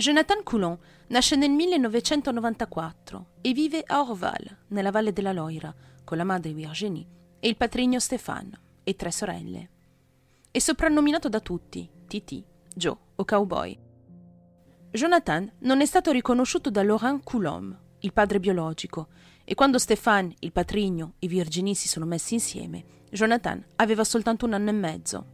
Jonathan 0.00 0.42
Coulon 0.42 0.78
nasce 1.08 1.36
nel 1.36 1.50
1994 1.50 3.26
e 3.42 3.52
vive 3.52 3.84
a 3.86 4.00
Orval, 4.00 4.56
nella 4.68 4.90
valle 4.90 5.12
della 5.12 5.34
Loira, 5.34 5.74
con 6.04 6.16
la 6.16 6.24
madre 6.24 6.54
Virginie 6.54 7.06
e 7.38 7.48
il 7.48 7.56
patrigno 7.58 8.00
Stéphane 8.00 8.58
e 8.82 8.96
tre 8.96 9.10
sorelle. 9.10 9.70
È 10.50 10.58
soprannominato 10.58 11.28
da 11.28 11.40
tutti 11.40 11.86
Titi, 12.06 12.42
Joe 12.74 12.96
o 13.14 13.24
Cowboy. 13.26 13.78
Jonathan 14.90 15.52
non 15.58 15.82
è 15.82 15.84
stato 15.84 16.12
riconosciuto 16.12 16.70
da 16.70 16.82
Laurent 16.82 17.22
Coulomb, 17.22 17.78
il 17.98 18.14
padre 18.14 18.40
biologico, 18.40 19.08
e 19.44 19.54
quando 19.54 19.78
Stéphane, 19.78 20.34
il 20.38 20.52
patrigno 20.52 21.12
e 21.18 21.26
Virginie 21.26 21.74
si 21.74 21.88
sono 21.88 22.06
messi 22.06 22.32
insieme, 22.32 22.84
Jonathan 23.10 23.62
aveva 23.76 24.04
soltanto 24.04 24.46
un 24.46 24.54
anno 24.54 24.70
e 24.70 24.72
mezzo. 24.72 25.26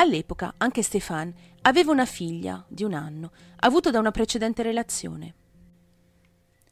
All'epoca 0.00 0.54
anche 0.56 0.82
Stéphane 0.82 1.34
aveva 1.62 1.92
una 1.92 2.06
figlia 2.06 2.64
di 2.68 2.84
un 2.84 2.94
anno, 2.94 3.32
avuta 3.56 3.90
da 3.90 3.98
una 3.98 4.10
precedente 4.10 4.62
relazione. 4.62 5.34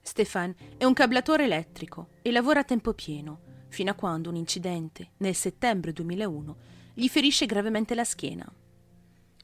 Stéphane 0.01 0.55
è 0.79 0.85
un 0.85 0.95
cablatore 0.95 1.45
elettrico 1.45 2.09
e 2.23 2.31
lavora 2.31 2.61
a 2.61 2.65
tempo 2.65 2.95
pieno, 2.95 3.41
fino 3.69 3.91
a 3.91 3.95
quando 3.95 4.31
un 4.31 4.37
incidente, 4.37 5.11
nel 5.19 5.35
settembre 5.35 5.93
2001, 5.93 6.57
gli 6.95 7.09
ferisce 7.09 7.47
gravemente 7.47 7.95
la 7.95 8.05
schiena. 8.05 8.51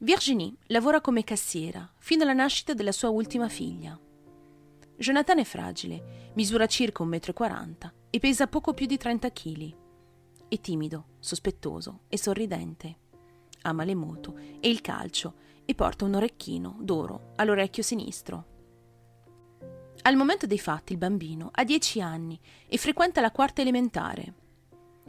Virginie 0.01 0.55
lavora 0.69 1.01
come 1.01 1.23
cassiera 1.23 1.93
fino 1.99 2.23
alla 2.23 2.33
nascita 2.33 2.75
della 2.75 2.93
sua 2.93 3.11
ultima 3.11 3.49
figlia. 3.49 3.99
Jonathan 4.97 5.39
è 5.39 5.45
fragile, 5.45 6.31
misura 6.35 6.67
circa 6.67 7.05
1,40 7.05 7.87
m 7.87 7.93
e 8.11 8.19
pesa 8.19 8.47
poco 8.47 8.75
più 8.75 8.87
di 8.87 8.97
30 8.97 9.31
kg. 9.33 9.75
È 10.49 10.59
timido, 10.61 11.07
sospettoso 11.19 12.03
e 12.09 12.19
sorridente. 12.19 12.99
Ama 13.67 13.85
le 13.85 13.95
moto 13.95 14.37
e 14.61 14.69
il 14.69 14.81
calcio 14.81 15.35
e 15.65 15.75
porta 15.75 16.05
un 16.05 16.15
orecchino 16.15 16.77
d'oro 16.81 17.33
all'orecchio 17.37 17.83
sinistro. 17.83 18.53
Al 20.03 20.17
momento 20.17 20.47
dei 20.47 20.59
fatti 20.59 20.93
il 20.93 20.99
bambino 20.99 21.49
ha 21.51 21.65
10 21.65 22.01
anni 22.03 22.39
e 22.67 22.77
frequenta 22.77 23.21
la 23.21 23.31
quarta 23.31 23.63
elementare. 23.63 24.35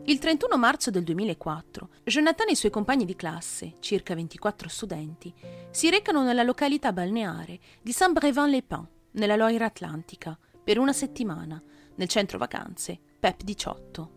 Il 0.05 0.19
31 0.19 0.57
marzo 0.57 0.89
del 0.91 1.03
2004, 1.03 1.89
Jonathan 2.03 2.47
e 2.49 2.51
i 2.51 2.55
suoi 2.55 2.71
compagni 2.71 3.05
di 3.05 3.15
classe, 3.15 3.75
circa 3.79 4.15
24 4.15 4.69
studenti, 4.69 5.33
si 5.71 5.89
recano 5.89 6.23
nella 6.23 6.43
località 6.43 6.93
balneare 6.93 7.59
di 7.81 7.91
Saint-Brévin-les-Pins, 7.91 8.87
nella 9.11 9.35
Loira 9.35 9.65
Atlantica, 9.65 10.37
per 10.63 10.79
una 10.79 10.93
settimana, 10.93 11.61
nel 11.95 12.07
centro 12.07 12.37
vacanze 12.37 12.99
PEP 13.19 13.43
18. 13.43 14.11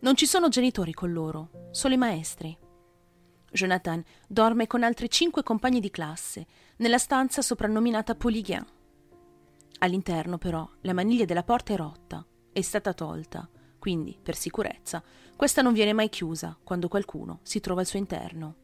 Non 0.00 0.14
ci 0.16 0.26
sono 0.26 0.48
genitori 0.48 0.92
con 0.92 1.12
loro, 1.12 1.68
solo 1.72 1.94
i 1.94 1.98
maestri. 1.98 2.56
Jonathan 3.50 4.02
dorme 4.26 4.66
con 4.66 4.82
altri 4.82 5.10
cinque 5.10 5.42
compagni 5.42 5.80
di 5.80 5.90
classe, 5.90 6.46
nella 6.76 6.98
stanza 6.98 7.42
soprannominata 7.42 8.14
Polygain. 8.14 8.64
All'interno, 9.78 10.38
però, 10.38 10.68
la 10.82 10.92
maniglia 10.92 11.24
della 11.24 11.42
porta 11.42 11.72
è 11.72 11.76
rotta, 11.76 12.24
è 12.52 12.60
stata 12.60 12.92
tolta, 12.92 13.48
quindi, 13.78 14.18
per 14.22 14.36
sicurezza, 14.36 15.02
questa 15.34 15.62
non 15.62 15.72
viene 15.72 15.92
mai 15.92 16.08
chiusa 16.08 16.56
quando 16.62 16.88
qualcuno 16.88 17.40
si 17.42 17.60
trova 17.60 17.80
al 17.80 17.86
suo 17.86 17.98
interno. 17.98 18.56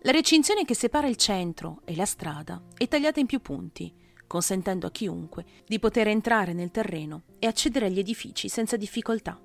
La 0.00 0.12
recinzione 0.12 0.64
che 0.64 0.74
separa 0.74 1.06
il 1.06 1.16
centro 1.16 1.82
e 1.84 1.94
la 1.94 2.04
strada 2.04 2.62
è 2.76 2.88
tagliata 2.88 3.20
in 3.20 3.26
più 3.26 3.40
punti, 3.40 3.94
consentendo 4.26 4.86
a 4.86 4.90
chiunque 4.90 5.44
di 5.66 5.78
poter 5.78 6.08
entrare 6.08 6.52
nel 6.52 6.70
terreno 6.70 7.24
e 7.38 7.46
accedere 7.46 7.86
agli 7.86 7.98
edifici 7.98 8.48
senza 8.48 8.76
difficoltà. 8.76 9.40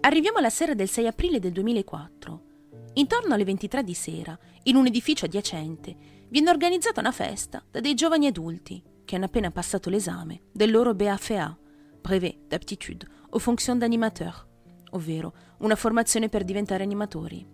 Arriviamo 0.00 0.38
alla 0.38 0.50
sera 0.50 0.74
del 0.74 0.88
6 0.88 1.06
aprile 1.06 1.38
del 1.38 1.52
2004. 1.52 2.47
Intorno 2.98 3.34
alle 3.34 3.44
23 3.44 3.84
di 3.84 3.94
sera, 3.94 4.36
in 4.64 4.74
un 4.74 4.86
edificio 4.86 5.24
adiacente, 5.26 5.96
viene 6.30 6.50
organizzata 6.50 6.98
una 6.98 7.12
festa 7.12 7.64
da 7.70 7.78
dei 7.78 7.94
giovani 7.94 8.26
adulti 8.26 8.82
che 9.04 9.14
hanno 9.14 9.26
appena 9.26 9.52
passato 9.52 9.88
l'esame 9.88 10.40
del 10.52 10.72
loro 10.72 10.94
BAFA, 10.94 11.56
Brevet 12.00 12.48
d'aptitude 12.48 13.06
aux 13.30 13.40
fonctions 13.40 13.78
d'animateur, 13.78 14.46
ovvero 14.90 15.32
una 15.58 15.76
formazione 15.76 16.28
per 16.28 16.42
diventare 16.42 16.82
animatori. 16.82 17.46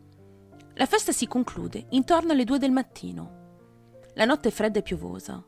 La 0.77 0.87
festa 0.87 1.13
si 1.13 1.27
conclude 1.27 1.89
intorno 1.91 2.33
alle 2.33 2.45
2 2.45 2.59
del 2.59 2.73
mattino. 2.73 3.43
La 4.15 4.25
notte 4.25 4.49
è 4.49 4.51
fredda 4.51 4.79
e 4.79 4.83
piovosa. 4.83 5.45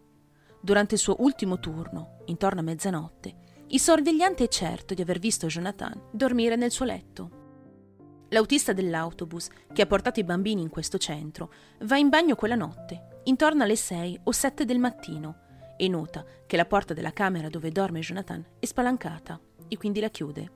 Durante 0.60 0.96
il 0.96 1.00
suo 1.00 1.16
ultimo 1.20 1.58
turno, 1.58 2.18
intorno 2.26 2.60
a 2.60 2.64
mezzanotte, 2.64 3.34
il 3.68 3.80
sorvegliante 3.80 4.44
è 4.44 4.48
certo 4.48 4.92
di 4.92 5.00
aver 5.00 5.18
visto 5.18 5.46
Jonathan 5.46 6.08
dormire 6.12 6.56
nel 6.56 6.70
suo 6.70 6.84
letto. 6.84 7.44
L'autista 8.30 8.72
dell'autobus, 8.72 9.48
che 9.72 9.82
ha 9.82 9.86
portato 9.86 10.20
i 10.20 10.24
bambini 10.24 10.62
in 10.62 10.68
questo 10.68 10.98
centro, 10.98 11.52
va 11.80 11.96
in 11.96 12.08
bagno 12.08 12.34
quella 12.34 12.56
notte, 12.56 13.20
intorno 13.24 13.62
alle 13.62 13.76
6 13.76 14.20
o 14.24 14.32
7 14.32 14.64
del 14.64 14.78
mattino, 14.78 15.44
e 15.76 15.88
nota 15.88 16.24
che 16.46 16.56
la 16.56 16.64
porta 16.64 16.94
della 16.94 17.12
camera 17.12 17.48
dove 17.48 17.70
dorme 17.70 18.00
Jonathan 18.00 18.44
è 18.58 18.64
spalancata 18.64 19.38
e 19.68 19.76
quindi 19.76 20.00
la 20.00 20.08
chiude. 20.08 20.50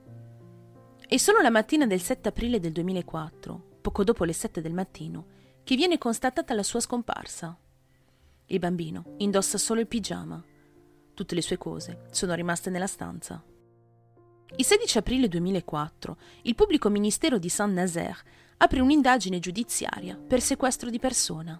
È 1.07 1.17
solo 1.17 1.41
la 1.41 1.49
mattina 1.49 1.85
del 1.85 2.01
7 2.01 2.29
aprile 2.29 2.59
del 2.59 2.71
2004, 2.71 3.77
poco 3.81 4.03
dopo 4.03 4.23
le 4.23 4.33
7 4.33 4.61
del 4.61 4.73
mattino, 4.73 5.25
che 5.63 5.75
viene 5.75 5.97
constatata 5.97 6.53
la 6.53 6.63
sua 6.63 6.79
scomparsa. 6.79 7.57
Il 8.47 8.59
bambino 8.59 9.15
indossa 9.17 9.57
solo 9.57 9.79
il 9.79 9.87
pigiama. 9.87 10.43
Tutte 11.13 11.35
le 11.35 11.41
sue 11.41 11.57
cose 11.57 12.07
sono 12.11 12.33
rimaste 12.33 12.69
nella 12.69 12.87
stanza. 12.87 13.43
Il 14.57 14.65
16 14.65 14.97
aprile 14.97 15.27
2004 15.29 16.17
il 16.43 16.55
pubblico 16.55 16.89
ministero 16.89 17.39
di 17.39 17.47
Saint-Nazaire 17.47 18.17
apre 18.57 18.81
un'indagine 18.81 19.39
giudiziaria 19.39 20.17
per 20.17 20.41
sequestro 20.41 20.89
di 20.89 20.99
persona. 20.99 21.59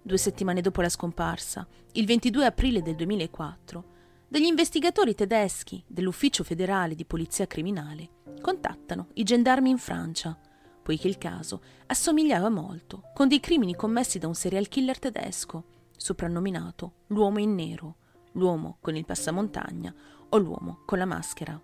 Due 0.00 0.16
settimane 0.16 0.60
dopo 0.60 0.82
la 0.82 0.88
scomparsa, 0.88 1.66
il 1.92 2.06
22 2.06 2.44
aprile 2.44 2.80
del 2.80 2.94
2004, 2.94 3.84
degli 4.28 4.44
investigatori 4.44 5.16
tedeschi 5.16 5.82
dell'Ufficio 5.84 6.44
federale 6.44 6.94
di 6.94 7.04
polizia 7.04 7.48
criminale 7.48 8.08
contattano 8.40 9.08
i 9.14 9.24
gendarmi 9.24 9.68
in 9.68 9.78
Francia, 9.78 10.38
poiché 10.82 11.08
il 11.08 11.18
caso 11.18 11.60
assomigliava 11.86 12.48
molto 12.50 13.10
con 13.12 13.26
dei 13.26 13.40
crimini 13.40 13.74
commessi 13.74 14.20
da 14.20 14.28
un 14.28 14.34
serial 14.34 14.68
killer 14.68 14.98
tedesco, 15.00 15.64
soprannominato 15.96 16.92
l'uomo 17.08 17.40
in 17.40 17.56
nero, 17.56 17.96
l'uomo 18.34 18.78
con 18.80 18.94
il 18.94 19.04
passamontagna 19.04 19.92
o 20.28 20.38
l'uomo 20.38 20.82
con 20.86 20.96
la 20.96 21.04
maschera 21.04 21.60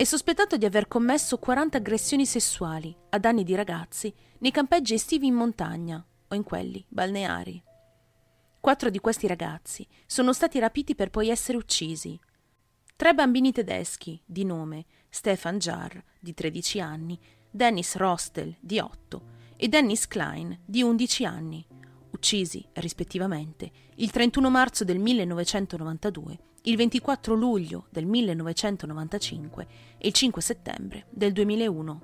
è 0.00 0.04
sospettato 0.04 0.56
di 0.56 0.64
aver 0.64 0.88
commesso 0.88 1.36
40 1.36 1.76
aggressioni 1.76 2.24
sessuali 2.24 2.96
a 3.10 3.18
danni 3.18 3.44
di 3.44 3.54
ragazzi 3.54 4.10
nei 4.38 4.50
campeggi 4.50 4.94
estivi 4.94 5.26
in 5.26 5.34
montagna 5.34 6.02
o 6.26 6.34
in 6.34 6.42
quelli 6.42 6.82
balneari. 6.88 7.62
Quattro 8.60 8.88
di 8.88 8.98
questi 8.98 9.26
ragazzi 9.26 9.86
sono 10.06 10.32
stati 10.32 10.58
rapiti 10.58 10.94
per 10.94 11.10
poi 11.10 11.28
essere 11.28 11.58
uccisi. 11.58 12.18
Tre 12.96 13.12
bambini 13.12 13.52
tedeschi, 13.52 14.18
di 14.24 14.46
nome 14.46 14.86
Stefan 15.10 15.58
Jarr, 15.58 15.98
di 16.18 16.32
13 16.32 16.80
anni, 16.80 17.20
Dennis 17.50 17.96
Rostel, 17.96 18.56
di 18.58 18.78
8, 18.78 19.22
e 19.56 19.68
Dennis 19.68 20.06
Klein, 20.06 20.60
di 20.64 20.80
11 20.80 21.24
anni, 21.26 21.66
uccisi, 22.12 22.66
rispettivamente, 22.72 23.70
il 23.96 24.10
31 24.10 24.48
marzo 24.48 24.82
del 24.82 24.98
1992 24.98 26.38
il 26.64 26.76
24 26.76 27.34
luglio 27.34 27.86
del 27.88 28.04
1995 28.04 29.66
e 29.96 30.08
il 30.08 30.12
5 30.12 30.42
settembre 30.42 31.06
del 31.08 31.32
2001. 31.32 32.02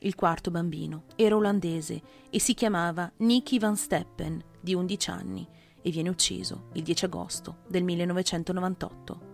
Il 0.00 0.14
quarto 0.14 0.50
bambino 0.50 1.04
era 1.16 1.36
olandese 1.36 2.02
e 2.28 2.38
si 2.40 2.52
chiamava 2.52 3.10
Nicky 3.18 3.58
Van 3.58 3.76
Steppen, 3.76 4.42
di 4.60 4.74
11 4.74 5.10
anni, 5.10 5.48
e 5.80 5.90
viene 5.90 6.10
ucciso 6.10 6.68
il 6.74 6.82
10 6.82 7.06
agosto 7.06 7.58
del 7.68 7.82
1998. 7.82 9.28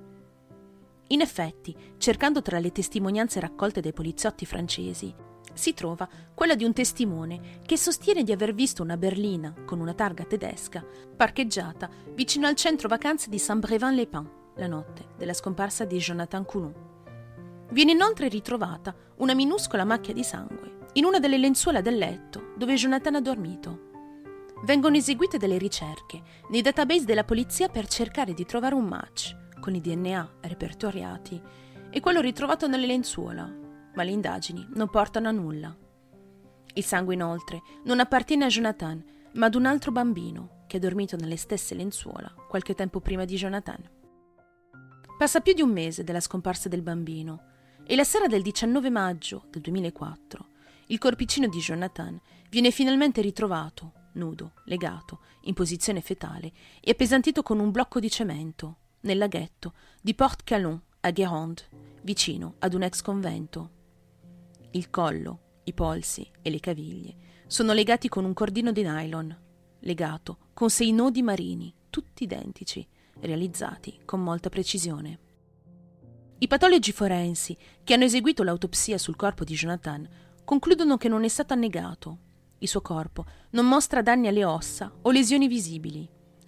In 1.09 1.21
effetti, 1.21 1.75
cercando 1.99 2.41
tra 2.41 2.61
le 2.61 2.71
testimonianze 2.71 3.41
raccolte 3.41 3.81
dai 3.81 3.93
poliziotti 3.93 4.47
francesi, 4.47 5.13
si 5.57 5.73
trova 5.73 6.09
quella 6.35 6.55
di 6.55 6.65
un 6.65 6.73
testimone 6.73 7.61
che 7.65 7.77
sostiene 7.77 8.23
di 8.23 8.31
aver 8.31 8.55
visto 8.55 8.83
una 8.83 8.97
berlina 8.97 9.55
con 9.65 9.81
una 9.81 9.95
targa 9.95 10.25
tedesca 10.25 10.85
parcheggiata 11.17 11.89
vicino 12.15 12.47
al 12.47 12.55
centro 12.55 12.89
vacanze 12.89 13.31
di 13.31 13.39
Saint-Brévin-les-Pins 13.39 14.29
la 14.57 14.67
notte 14.67 15.09
della 15.17 15.35
scomparsa 15.35 15.85
di 15.85 15.99
Jonathan 15.99 16.45
Coulon. 16.45 16.75
Viene 17.71 17.93
inoltre 17.93 18.29
ritrovata 18.29 18.95
una 19.17 19.35
minuscola 19.35 19.85
macchia 19.85 20.15
di 20.15 20.23
sangue 20.23 20.85
in 20.95 21.05
una 21.05 21.19
delle 21.19 21.39
lenzuola 21.39 21.81
del 21.81 21.97
letto 21.97 22.53
dove 22.57 22.75
Jonathan 22.75 23.17
ha 23.17 23.21
dormito. 23.21 23.85
Vengono 24.65 24.97
eseguite 24.97 25.39
delle 25.39 25.59
ricerche 25.59 26.23
nei 26.51 26.63
database 26.63 27.05
della 27.05 27.25
polizia 27.25 27.69
per 27.69 27.87
cercare 27.87 28.35
di 28.35 28.45
trovare 28.45 28.75
un 28.75 28.85
match 28.85 29.37
con 29.61 29.75
i 29.75 29.81
DNA 29.81 30.37
repertoriati 30.43 31.41
e 31.91 32.01
quello 32.01 32.21
ritrovato 32.21 32.67
nelle 32.67 32.87
lenzuola 32.87 33.65
ma 33.97 34.05
le 34.05 34.13
indagini 34.13 34.65
non 34.75 34.89
portano 34.89 35.29
a 35.29 35.33
nulla. 35.33 35.77
Il 36.75 36.85
sangue 36.85 37.15
inoltre 37.15 37.61
non 37.85 37.99
appartiene 37.99 38.45
a 38.45 38.49
Jonathan, 38.49 39.05
ma 39.33 39.47
ad 39.47 39.55
un 39.55 39.67
altro 39.67 39.91
bambino 39.91 40.65
che 40.69 40.77
ha 40.77 40.81
dormito 40.81 41.17
nelle 41.17 41.37
stesse 41.37 41.75
lenzuola 41.75 42.33
qualche 42.49 42.75
tempo 42.75 43.01
prima 43.01 43.25
di 43.25 43.35
Jonathan. 43.35 43.83
Passa 45.19 45.41
più 45.41 45.53
di 45.53 45.63
un 45.63 45.71
mese 45.71 46.05
dalla 46.05 46.21
scomparsa 46.21 46.69
del 46.69 46.83
bambino 46.83 47.55
e 47.85 47.97
la 47.97 48.05
sera 48.05 48.27
del 48.27 48.43
19 48.43 48.91
maggio 48.91 49.47
del 49.51 49.63
2004 49.63 50.55
il 50.89 50.99
corpicino 50.99 51.49
di 51.49 51.59
Jonathan 51.59 52.21
viene 52.49 52.71
finalmente 52.71 53.21
ritrovato 53.21 53.93
nudo, 54.13 54.53
legato, 54.65 55.21
in 55.43 55.55
posizione 55.55 56.01
fetale 56.01 56.53
e 56.81 56.93
appesantito 56.93 57.43
con 57.43 57.59
un 57.59 57.71
blocco 57.71 58.01
di 58.01 58.09
cemento, 58.09 58.77
nel 59.01 59.19
laghetto 59.19 59.75
di 60.01 60.15
Port 60.15 60.43
Calon 60.45 60.81
a 61.01 61.11
Guérande, 61.11 61.63
vicino 62.03 62.55
ad 62.61 62.75
un 62.75 62.83
ex 62.83 63.03
convento. 63.03 63.71
Il 64.77 64.91
collo, 64.91 65.61
i 65.65 65.73
polsi 65.73 66.31
e 66.43 66.51
le 66.51 66.61
caviglie 66.61 67.15
sono 67.47 67.73
legati 67.73 68.11
con 68.11 68.27
un 68.27 68.35
cordino 68.35 68.73
di 68.73 68.83
nylon, 68.83 69.35
legato 69.81 70.51
con 70.53 70.69
sei 70.69 70.93
nodi 70.93 71.23
marini, 71.23 71.75
tutti 71.89 72.25
identici, 72.25 72.87
realizzati 73.21 74.01
con 74.05 74.23
molta 74.23 74.51
precisione. 74.51 75.19
I 76.37 76.47
patologi 76.47 76.93
forensi 76.93 77.57
che 77.83 77.95
hanno 77.95 78.05
eseguito 78.05 78.43
l'autopsia 78.43 78.99
sul 78.99 79.17
corpo 79.17 79.45
di 79.45 79.55
Jonathan 79.55 80.07
concludono 80.45 80.99
che 80.99 81.09
non 81.09 81.25
è 81.25 81.29
stato 81.29 81.55
annegato. 81.55 82.19
Il 82.59 82.69
suo 82.69 82.83
corpo 82.83 83.25
non 83.53 83.67
mostra 83.67 84.03
danni 84.03 84.29
alle 84.29 84.45
ossa 84.45 84.93
o 85.01 85.11
lesioni 85.11 85.49
visibili, 85.49 86.07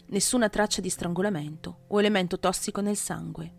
nessuna 0.08 0.50
traccia 0.50 0.82
di 0.82 0.90
strangolamento 0.90 1.84
o 1.86 1.98
elemento 1.98 2.38
tossico 2.38 2.82
nel 2.82 2.96
sangue. 2.96 3.54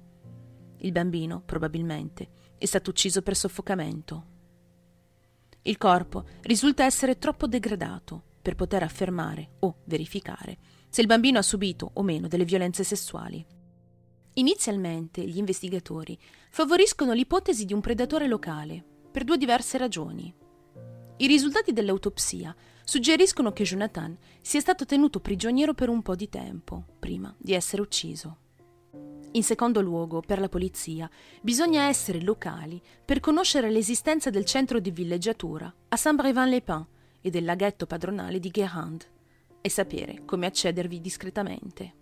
Il 0.81 0.92
bambino, 0.92 1.42
probabilmente, 1.42 2.30
è 2.56 2.66
stato 2.66 2.92
ucciso 2.92 3.24
per 3.24 3.36
soffocamento. 3.36 4.38
Il 5.63 5.77
corpo 5.77 6.25
risulta 6.41 6.85
essere 6.85 7.17
troppo 7.17 7.45
degradato 7.45 8.23
per 8.41 8.56
poter 8.56 8.83
affermare 8.83 9.56
o 9.59 9.79
verificare 9.85 10.57
se 10.89 11.01
il 11.01 11.07
bambino 11.07 11.38
ha 11.38 11.44
subito 11.44 11.91
o 11.94 12.01
meno 12.01 12.27
delle 12.27 12.45
violenze 12.45 12.83
sessuali. 12.83 13.45
Inizialmente 14.35 15.21
gli 15.27 15.38
investigatori 15.38 16.17
favoriscono 16.50 17.13
l'ipotesi 17.13 17.65
di 17.65 17.73
un 17.73 17.81
predatore 17.81 18.27
locale 18.27 18.83
per 19.11 19.23
due 19.23 19.38
diverse 19.38 19.77
ragioni. 19.77 20.33
I 21.17 21.27
risultati 21.27 21.73
dell'autopsia 21.73 22.56
suggeriscono 22.83 23.51
che 23.51 23.63
Jonathan 23.63 24.17
sia 24.41 24.61
stato 24.61 24.85
tenuto 24.85 25.19
prigioniero 25.19 25.73
per 25.73 25.89
un 25.89 26.01
po' 26.01 26.15
di 26.15 26.29
tempo 26.29 26.85
prima 26.97 27.35
di 27.38 27.53
essere 27.53 27.81
ucciso. 27.81 28.38
In 29.31 29.44
secondo 29.44 29.81
luogo, 29.81 30.21
per 30.21 30.39
la 30.39 30.50
polizia, 30.50 31.09
bisogna 31.41 31.83
essere 31.83 32.21
locali 32.21 32.81
per 33.06 33.19
conoscere 33.19 33.69
l'esistenza 33.69 34.30
del 34.30 34.45
centro 34.45 34.80
di 34.80 34.89
villeggiatura 34.89 35.71
a 35.89 35.95
Saint-Brévin-les-Pins 35.95 36.86
e 37.21 37.30
del 37.30 37.45
laghetto 37.45 37.86
padronale 37.86 38.39
di 38.39 38.50
Guérande 38.50 39.06
e 39.62 39.69
sapere 39.69 40.24
come 40.25 40.47
accedervi 40.47 41.00
discretamente. 41.00 41.94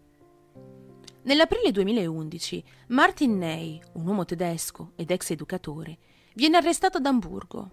Nell'aprile 1.23 1.71
2011, 1.71 2.63
Martin 2.87 3.37
Ney, 3.37 3.81
un 3.93 4.07
uomo 4.07 4.23
tedesco 4.23 4.93
ed 4.95 5.11
ex 5.11 5.31
educatore, 5.31 5.97
viene 6.35 6.55
arrestato 6.55 6.97
ad 6.97 7.05
Amburgo. 7.05 7.71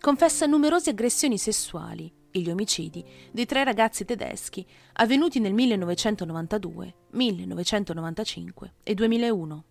Confessa 0.00 0.46
numerose 0.46 0.90
aggressioni 0.90 1.36
sessuali 1.36 2.18
e 2.30 2.40
gli 2.40 2.50
omicidi 2.50 3.04
dei 3.30 3.46
tre 3.46 3.64
ragazzi 3.64 4.04
tedeschi 4.04 4.66
avvenuti 4.94 5.40
nel 5.40 5.52
1992, 5.52 6.94
1995 7.10 8.74
e 8.82 8.94
2001. 8.94 9.64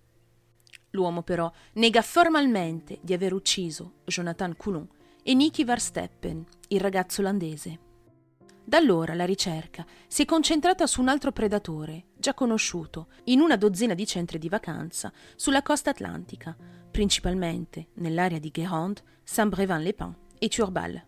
L'uomo 0.92 1.22
però 1.22 1.52
nega 1.74 2.02
formalmente 2.02 3.00
di 3.02 3.14
aver 3.14 3.34
ucciso 3.34 3.94
Jonathan 4.06 4.56
Coulon 4.56 4.88
e 5.24 5.34
Nicky 5.34 5.64
Versteppen, 5.64 6.46
il 6.70 6.80
ragazzo 6.80 7.22
olandese. 7.22 7.88
Da 8.64 8.78
allora 8.78 9.16
la 9.16 9.26
ricerca 9.26 9.86
si 10.08 10.24
è 10.24 10.26
concentrata 10.26 10.86
su 10.86 11.02
un 11.02 11.08
altro 11.08 11.32
predatore, 11.32 12.06
già 12.16 12.34
conosciuto, 12.34 13.08
in 13.26 13.40
una 13.40 13.56
dozzina 13.56 13.96
di 13.96 14.06
centri 14.06 14.38
di 14.38 14.50
vacanza 14.50 15.12
sulla 15.36 15.64
costa 15.64 15.90
atlantica, 15.90 16.56
principalmente 16.92 17.88
nell'area 17.96 18.40
di 18.40 18.52
Guérande, 18.52 19.02
Saint-Brévin-les-Pins 19.24 20.16
e 20.38 20.48
Turbal 20.50 21.08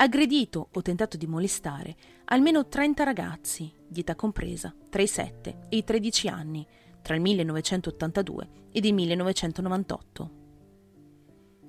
aggredito 0.00 0.68
o 0.72 0.82
tentato 0.82 1.16
di 1.16 1.26
molestare 1.26 1.96
almeno 2.26 2.66
30 2.66 3.02
ragazzi 3.02 3.72
di 3.86 4.00
età 4.00 4.14
compresa 4.14 4.74
tra 4.88 5.02
i 5.02 5.06
7 5.06 5.58
e 5.68 5.76
i 5.76 5.84
13 5.84 6.28
anni 6.28 6.66
tra 7.02 7.14
il 7.14 7.20
1982 7.20 8.48
ed 8.70 8.84
il 8.84 8.94
1998. 8.94 10.30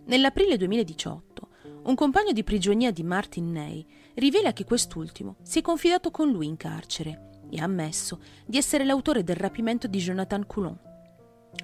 Nell'aprile 0.05 0.57
2018 0.57 1.47
un 1.83 1.95
compagno 1.95 2.31
di 2.31 2.43
prigionia 2.43 2.91
di 2.91 3.03
Martin 3.03 3.51
Ney 3.51 3.85
rivela 4.15 4.53
che 4.53 4.65
quest'ultimo 4.65 5.37
si 5.41 5.59
è 5.59 5.61
confidato 5.61 6.11
con 6.11 6.29
lui 6.29 6.45
in 6.45 6.57
carcere 6.57 7.29
e 7.49 7.59
ha 7.59 7.63
ammesso 7.63 8.19
di 8.45 8.57
essere 8.57 8.85
l'autore 8.85 9.23
del 9.23 9.37
rapimento 9.37 9.87
di 9.87 9.97
Jonathan 9.97 10.45
Coulon. 10.45 10.88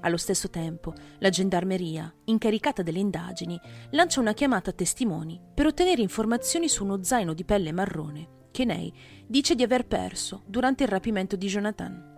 Allo 0.01 0.17
stesso 0.17 0.49
tempo, 0.49 0.93
la 1.19 1.29
gendarmeria, 1.29 2.13
incaricata 2.25 2.81
delle 2.81 2.99
indagini, 2.99 3.59
lancia 3.91 4.19
una 4.19 4.33
chiamata 4.33 4.69
a 4.71 4.73
testimoni 4.73 5.39
per 5.53 5.67
ottenere 5.67 6.01
informazioni 6.01 6.67
su 6.67 6.83
uno 6.83 7.03
zaino 7.03 7.33
di 7.33 7.45
pelle 7.45 7.71
marrone 7.71 8.35
che 8.55 8.63
Ney 8.63 8.89
dice 9.27 9.53
di 9.53 9.63
aver 9.63 9.85
perso 9.85 10.43
durante 10.45 10.83
il 10.83 10.89
rapimento 10.89 11.35
di 11.35 11.47
Jonathan. 11.47 12.13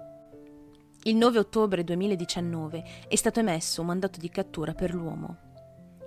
Il 1.01 1.15
9 1.15 1.39
ottobre 1.39 1.83
2019 1.83 2.83
è 3.07 3.15
stato 3.15 3.39
emesso 3.39 3.81
un 3.81 3.87
mandato 3.87 4.19
di 4.19 4.29
cattura 4.29 4.75
per 4.75 4.93
l'uomo. 4.93 5.37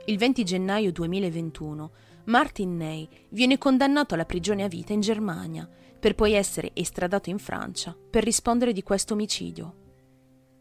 Il 0.07 0.19
20 0.19 0.45
gennaio 0.45 0.93
2021 0.93 1.93
Martin 2.27 2.77
Ney 2.77 3.09
viene 3.31 3.59
condannato 3.59 4.15
alla 4.15 4.25
prigione 4.25 4.63
a 4.63 4.69
vita 4.69 4.93
in 4.93 5.01
Germania 5.01 5.69
per 5.99 6.15
poi 6.15 6.35
essere 6.35 6.71
estradato 6.75 7.29
in 7.29 7.39
Francia 7.39 7.97
per 8.09 8.23
rispondere 8.23 8.73
di 8.73 8.85
questo 8.85 9.15
omicidio. 9.15 9.90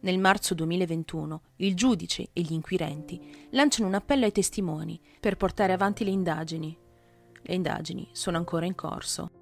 Nel 0.01 0.17
marzo 0.17 0.53
2021 0.53 1.41
il 1.57 1.75
giudice 1.75 2.29
e 2.31 2.41
gli 2.41 2.53
inquirenti 2.53 3.47
lanciano 3.51 3.87
un 3.87 3.95
appello 3.95 4.23
ai 4.23 4.31
testimoni 4.31 4.99
per 5.19 5.35
portare 5.35 5.73
avanti 5.73 6.05
le 6.05 6.11
indagini. 6.11 6.77
Le 7.41 7.53
indagini 7.53 8.07
sono 8.13 8.37
ancora 8.37 8.65
in 8.65 8.75
corso. 8.75 9.38